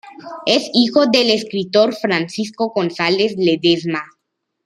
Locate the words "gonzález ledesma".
2.73-4.03